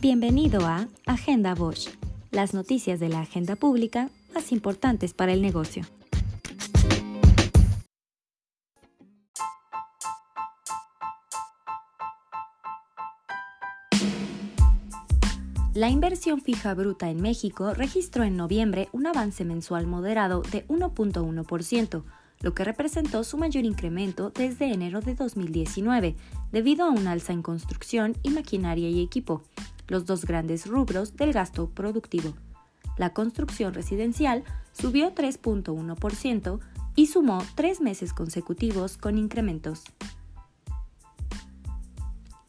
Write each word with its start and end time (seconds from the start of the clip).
Bienvenido 0.00 0.64
a 0.64 0.86
Agenda 1.06 1.56
Bosch, 1.56 1.88
las 2.30 2.54
noticias 2.54 3.00
de 3.00 3.08
la 3.08 3.22
agenda 3.22 3.56
pública 3.56 4.10
más 4.32 4.52
importantes 4.52 5.12
para 5.12 5.32
el 5.32 5.42
negocio. 5.42 5.82
La 15.74 15.90
inversión 15.90 16.42
fija 16.42 16.74
bruta 16.74 17.10
en 17.10 17.20
México 17.20 17.74
registró 17.74 18.22
en 18.22 18.36
noviembre 18.36 18.88
un 18.92 19.08
avance 19.08 19.44
mensual 19.44 19.88
moderado 19.88 20.42
de 20.42 20.64
1.1%, 20.68 22.04
lo 22.40 22.54
que 22.54 22.62
representó 22.62 23.24
su 23.24 23.36
mayor 23.36 23.64
incremento 23.64 24.30
desde 24.30 24.72
enero 24.72 25.00
de 25.00 25.16
2019, 25.16 26.14
debido 26.52 26.84
a 26.84 26.90
un 26.90 27.08
alza 27.08 27.32
en 27.32 27.42
construcción 27.42 28.16
y 28.22 28.30
maquinaria 28.30 28.88
y 28.88 29.02
equipo, 29.02 29.42
los 29.88 30.06
dos 30.06 30.24
grandes 30.24 30.66
rubros 30.66 31.16
del 31.16 31.32
gasto 31.32 31.70
productivo. 31.70 32.34
La 32.96 33.12
construcción 33.12 33.74
residencial 33.74 34.44
subió 34.72 35.14
3.1% 35.14 36.60
y 36.94 37.06
sumó 37.06 37.42
tres 37.54 37.80
meses 37.80 38.12
consecutivos 38.12 38.96
con 38.96 39.18
incrementos. 39.18 39.84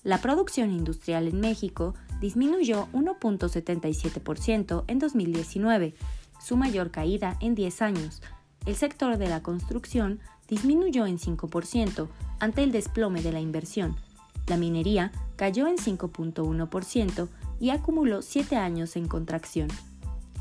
La 0.03 0.19
producción 0.19 0.71
industrial 0.71 1.27
en 1.27 1.39
México 1.39 1.93
disminuyó 2.21 2.87
1.77% 2.93 4.83
en 4.87 4.99
2019, 4.99 5.95
su 6.39 6.55
mayor 6.57 6.89
caída 6.89 7.37
en 7.41 7.53
10 7.53 7.81
años, 7.81 8.21
el 8.65 8.75
sector 8.75 9.17
de 9.17 9.27
la 9.27 9.41
construcción 9.41 10.19
disminuyó 10.47 11.05
en 11.05 11.17
5% 11.17 12.07
ante 12.39 12.63
el 12.63 12.71
desplome 12.71 13.21
de 13.21 13.31
la 13.31 13.39
inversión. 13.39 13.95
La 14.49 14.57
minería 14.57 15.11
cayó 15.35 15.67
en 15.67 15.77
5.1% 15.77 17.29
y 17.59 17.69
acumuló 17.69 18.21
7 18.21 18.55
años 18.57 18.95
en 18.95 19.07
contracción. 19.07 19.69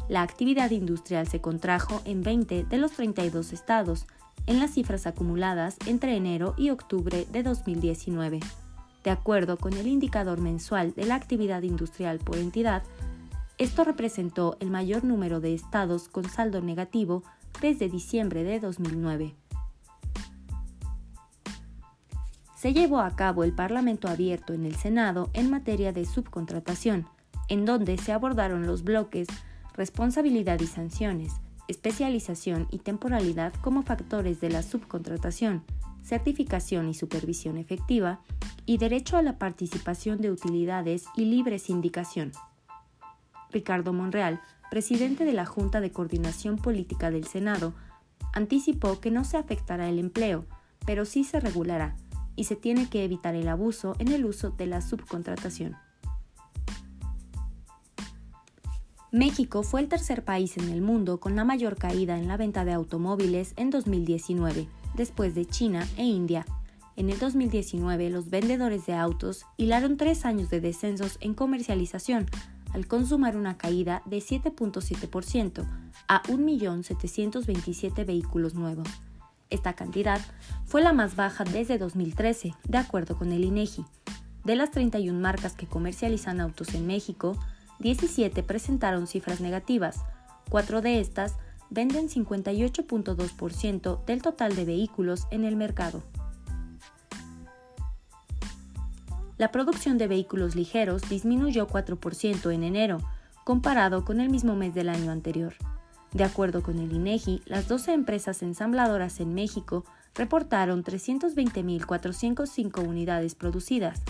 La 0.09 0.23
actividad 0.23 0.71
industrial 0.71 1.29
se 1.29 1.43
contrajo 1.43 2.01
en 2.07 2.23
20 2.23 2.65
de 2.65 2.79
los 2.79 2.93
32 2.93 3.53
estados, 3.53 4.07
en 4.47 4.59
las 4.59 4.73
cifras 4.73 5.07
acumuladas 5.07 5.77
entre 5.85 6.17
enero 6.17 6.55
y 6.57 6.71
octubre 6.71 7.27
de 7.31 7.43
2019. 7.43 8.41
De 9.05 9.11
acuerdo 9.11 9.59
con 9.59 9.75
el 9.75 9.87
indicador 9.87 10.41
mensual 10.41 10.95
de 10.95 11.05
la 11.05 11.15
actividad 11.15 11.63
industrial 11.63 12.19
por 12.19 12.39
entidad, 12.39 12.83
esto 13.59 13.85
representó 13.85 14.57
el 14.61 14.71
mayor 14.71 15.05
número 15.05 15.41
de 15.41 15.53
estados 15.53 16.09
con 16.09 16.31
saldo 16.31 16.63
negativo 16.63 17.25
desde 17.61 17.91
diciembre 17.91 18.43
de 18.43 18.61
2009. 18.61 19.35
Se 22.59 22.73
llevó 22.73 22.99
a 22.99 23.15
cabo 23.15 23.45
el 23.45 23.53
Parlamento 23.53 24.09
abierto 24.09 24.53
en 24.53 24.65
el 24.65 24.75
Senado 24.75 25.31
en 25.33 25.49
materia 25.49 25.93
de 25.93 26.05
subcontratación, 26.05 27.07
en 27.47 27.65
donde 27.65 27.97
se 27.99 28.11
abordaron 28.11 28.67
los 28.67 28.83
bloques 28.83 29.29
responsabilidad 29.75 30.59
y 30.59 30.67
sanciones, 30.67 31.35
especialización 31.69 32.67
y 32.73 32.79
temporalidad 32.79 33.53
como 33.61 33.85
factores 33.85 34.41
de 34.41 34.51
la 34.51 34.65
subcontratación, 34.65 35.63
certificación 36.03 36.89
y 36.89 36.95
supervisión 36.95 37.59
efectiva, 37.59 38.23
y 38.67 38.79
derecho 38.79 39.17
a 39.17 39.23
la 39.23 39.39
participación 39.39 40.21
de 40.21 40.33
utilidades 40.33 41.05
y 41.17 41.27
libre 41.27 41.61
sindicación. 41.61 42.33
Ricardo 43.53 43.93
Monreal 43.93 44.41
presidente 44.69 45.25
de 45.25 45.33
la 45.33 45.47
Junta 45.47 45.81
de 45.81 45.93
Coordinación 45.93 46.57
Política 46.57 47.13
del 47.13 47.25
Senado, 47.25 47.73
anticipó 48.33 49.01
que 49.01 49.13
no 49.13 49.23
se 49.25 49.37
afectará 49.37 49.89
el 49.89 50.01
empleo, 50.01 50.45
pero 50.85 51.05
sí 51.05 51.23
se 51.23 51.41
regulará 51.41 51.95
y 52.39 52.45
se 52.45 52.55
tiene 52.55 52.89
que 52.89 53.05
evitar 53.05 53.35
el 53.35 53.49
abuso 53.49 53.97
en 53.99 54.09
el 54.09 54.25
uso 54.25 54.51
de 54.51 54.67
la 54.67 54.81
subcontratación. 54.81 55.77
México 59.11 59.65
fue 59.65 59.81
el 59.81 59.89
tercer 59.89 60.25
país 60.25 60.57
en 60.57 60.69
el 60.69 60.81
mundo 60.81 61.19
con 61.19 61.35
la 61.35 61.45
mayor 61.45 61.77
caída 61.77 62.17
en 62.17 62.29
la 62.29 62.37
venta 62.37 62.65
de 62.65 62.73
automóviles 62.73 63.55
en 63.57 63.71
2019, 63.71 64.69
después 64.95 65.35
de 65.35 65.47
China 65.47 65.85
e 65.97 66.05
India. 66.05 66.47
En 66.95 67.11
el 67.11 67.19
2019, 67.19 68.11
los 68.11 68.31
vendedores 68.31 68.87
de 68.87 68.95
autos 68.95 69.45
hilaron 69.57 69.97
tres 69.97 70.25
años 70.25 70.49
de 70.49 70.61
descensos 70.61 71.19
en 71.21 71.35
comercialización, 71.35 72.27
al 72.73 72.87
consumar 72.87 73.37
una 73.37 73.57
caída 73.57 74.03
de 74.05 74.19
7.7% 74.19 75.67
a 76.07 76.23
1.727 76.25 78.07
vehículos 78.07 78.55
nuevos. 78.55 78.87
Esta 79.51 79.73
cantidad 79.75 80.21
fue 80.65 80.83
la 80.83 80.93
más 80.93 81.17
baja 81.17 81.45
desde 81.45 81.79
2013, 81.79 82.55
de 82.65 82.79
acuerdo 82.79 83.17
con 83.17 83.33
el 83.33 83.45
INEGI. 83.45 83.85
De 84.45 84.57
las 84.57 84.71
31 84.71 85.19
marcas 85.19 85.55
que 85.55 85.67
comercializan 85.67 86.41
autos 86.41 86.75
en 86.75 86.87
México, 86.87 87.37
17 87.81 88.43
presentaron 88.43 89.07
cifras 89.07 89.41
negativas. 89.41 90.01
Cuatro 90.51 90.81
de 90.81 91.01
estas 91.01 91.37
venden 91.71 92.09
58.2% 92.09 94.05
del 94.05 94.23
total 94.23 94.57
de 94.57 94.65
vehículos 94.65 95.27
en 95.31 95.45
el 95.45 95.57
mercado. 95.57 96.03
la 99.39 99.53
producción 99.53 99.99
de 99.99 100.09
vehículos 100.09 100.57
ligeros 100.57 101.09
disminuyó 101.09 101.69
4% 101.69 102.53
en 102.53 102.65
enero, 102.65 102.99
comparado 103.45 104.05
con 104.05 104.21
el 104.21 104.29
mismo 104.29 104.57
mes 104.57 104.75
del 104.75 104.89
año 104.89 105.13
anterior. 105.13 105.55
De 106.13 106.25
acuerdo 106.25 106.63
con 106.63 106.79
el 106.79 106.93
INEGI, 106.93 107.43
las 107.47 107.69
12 107.69 107.93
empresas 107.93 108.43
ensambladoras 108.43 109.21
en 109.21 109.35
México 109.35 109.85
reportaron 110.15 110.83
320.405 110.83 112.87
unidades 112.87 113.35
producidas, 113.35 114.03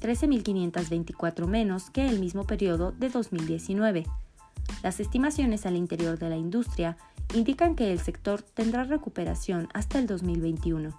13.524 0.00 1.46
menos 1.46 1.90
que 1.90 2.08
el 2.08 2.20
mismo 2.20 2.44
periodo 2.44 2.92
de 2.92 3.08
2019. 3.08 4.06
Las 4.82 5.00
estimaciones 5.00 5.66
al 5.66 5.76
interior 5.76 6.18
de 6.18 6.28
la 6.28 6.36
industria 6.36 6.96
indican 7.34 7.74
que 7.74 7.92
el 7.92 7.98
sector 7.98 8.42
tendrá 8.42 8.84
recuperación 8.84 9.68
hasta 9.74 9.98
el 9.98 10.06
2021. 10.06 10.90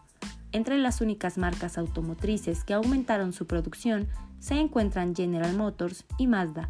Entre 0.52 0.78
las 0.80 1.00
únicas 1.00 1.38
marcas 1.38 1.78
automotrices 1.78 2.64
que 2.64 2.74
aumentaron 2.74 3.34
su 3.34 3.46
producción 3.46 4.08
se 4.40 4.56
encuentran 4.56 5.16
General 5.16 5.56
Motors 5.56 6.06
y 6.18 6.28
Mazda. 6.28 6.70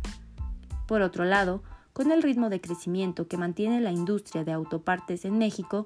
Por 0.86 1.02
otro 1.02 1.24
lado, 1.24 1.64
con 2.00 2.14
el 2.14 2.24
ritmo 2.24 2.50
de 2.50 2.62
crecimiento 2.62 3.28
que 3.28 3.36
mantiene 3.36 3.82
la 3.82 3.92
industria 3.92 4.46
de 4.46 4.54
autopartes 4.54 5.26
en 5.26 5.38
México, 5.38 5.86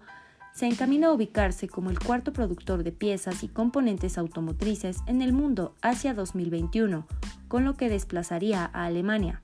se 0.54 0.68
encamina 0.68 1.08
a 1.08 1.12
ubicarse 1.12 1.68
como 1.68 1.90
el 1.90 1.98
cuarto 1.98 2.34
productor 2.34 2.84
de 2.84 2.92
piezas 2.92 3.44
y 3.44 3.48
componentes 3.48 4.20
automotrices 4.20 4.98
en 5.08 5.24
el 5.24 5.34
mundo 5.34 5.74
hacia 5.82 6.14
2021, 6.14 7.08
con 7.48 7.66
lo 7.66 7.74
que 7.74 7.90
desplazaría 7.90 8.70
a 8.74 8.86
Alemania. 8.86 9.42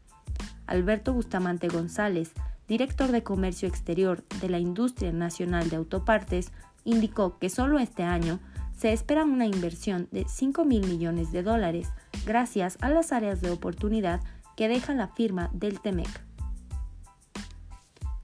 Alberto 0.68 1.12
Bustamante 1.12 1.70
González, 1.70 2.34
director 2.68 3.12
de 3.12 3.24
Comercio 3.24 3.68
Exterior 3.68 4.24
de 4.40 4.50
la 4.50 4.60
Industria 4.60 5.12
Nacional 5.12 5.72
de 5.72 5.78
Autopartes, 5.78 6.52
indicó 6.84 7.40
que 7.40 7.50
solo 7.50 7.80
este 7.80 8.04
año 8.04 8.40
se 8.78 8.94
espera 8.94 9.24
una 9.24 9.48
inversión 9.48 10.08
de 10.12 10.26
5 10.28 10.66
mil 10.66 10.86
millones 10.86 11.32
de 11.32 11.42
dólares 11.42 11.90
gracias 12.28 12.78
a 12.82 12.92
las 12.92 13.12
áreas 13.12 13.42
de 13.42 13.50
oportunidad 13.50 14.22
que 14.56 14.68
deja 14.68 14.94
la 14.94 15.08
firma 15.08 15.50
del 15.52 15.80
TEMEC. 15.80 16.29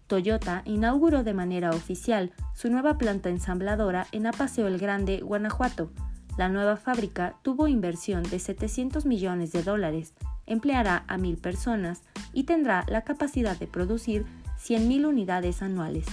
Toyota 0.08 0.62
inauguró 0.66 1.24
de 1.24 1.34
manera 1.34 1.72
oficial 1.72 2.32
su 2.54 2.70
nueva 2.70 2.98
planta 2.98 3.30
ensambladora 3.30 4.08
en 4.12 4.28
Apaseo 4.28 4.68
el 4.68 4.78
Grande, 4.78 5.22
Guanajuato. 5.22 5.92
La 6.38 6.50
nueva 6.50 6.78
fábrica 6.78 7.36
tuvo 7.42 7.68
inversión 7.68 8.24
de 8.24 8.40
700 8.40 9.06
millones 9.06 9.52
de 9.52 9.64
dólares, 9.64 10.14
empleará 10.46 11.06
a 11.08 11.18
mil 11.18 11.38
personas 11.38 12.04
y 12.34 12.44
tendrá 12.44 12.86
la 12.88 13.04
capacidad 13.04 13.58
de 13.58 13.68
producir 13.68 14.26
100.000 14.58 15.08
unidades 15.08 15.62
anuales. 15.62 16.06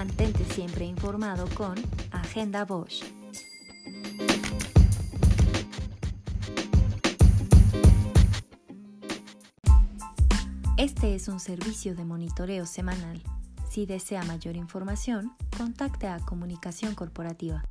Mantente 0.00 0.46
siempre 0.54 0.86
informado 0.86 1.46
con 1.54 1.74
Agenda 2.10 2.64
Bosch. 2.64 3.04
Este 10.78 11.14
es 11.14 11.28
un 11.28 11.38
servicio 11.38 11.94
de 11.94 12.06
monitoreo 12.06 12.64
semanal. 12.64 13.22
Si 13.68 13.84
desea 13.84 14.22
mayor 14.22 14.56
información, 14.56 15.36
contacte 15.54 16.08
a 16.08 16.18
Comunicación 16.20 16.94
Corporativa. 16.94 17.62